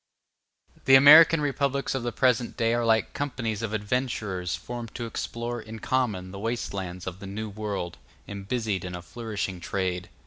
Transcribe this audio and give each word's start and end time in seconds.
The 0.85 0.95
American 0.95 1.41
republics 1.41 1.93
of 1.93 2.01
the 2.01 2.11
present 2.11 2.57
day 2.57 2.73
are 2.73 2.83
like 2.83 3.13
companies 3.13 3.61
of 3.61 3.71
adventurers 3.71 4.55
formed 4.55 4.95
to 4.95 5.05
explore 5.05 5.61
in 5.61 5.77
common 5.77 6.31
the 6.31 6.39
waste 6.39 6.73
lands 6.73 7.05
of 7.05 7.19
the 7.19 7.27
New 7.27 7.49
World, 7.49 7.99
and 8.27 8.47
busied 8.47 8.83
in 8.83 8.95
a 8.95 9.03
flourishing 9.03 9.59
trade. 9.59 10.09